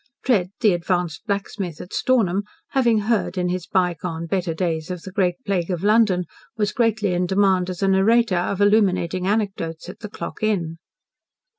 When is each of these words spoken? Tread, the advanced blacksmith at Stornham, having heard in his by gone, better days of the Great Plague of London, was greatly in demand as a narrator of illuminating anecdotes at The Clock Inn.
Tread, 0.23 0.49
the 0.61 0.73
advanced 0.73 1.27
blacksmith 1.27 1.79
at 1.79 1.93
Stornham, 1.93 2.41
having 2.69 3.01
heard 3.01 3.37
in 3.37 3.49
his 3.49 3.67
by 3.67 3.93
gone, 3.93 4.25
better 4.25 4.51
days 4.55 4.89
of 4.89 5.03
the 5.03 5.11
Great 5.11 5.35
Plague 5.45 5.69
of 5.69 5.83
London, 5.83 6.25
was 6.57 6.71
greatly 6.71 7.13
in 7.13 7.27
demand 7.27 7.69
as 7.69 7.83
a 7.83 7.87
narrator 7.87 8.35
of 8.39 8.59
illuminating 8.59 9.27
anecdotes 9.27 9.89
at 9.89 9.99
The 9.99 10.09
Clock 10.09 10.41
Inn. 10.41 10.79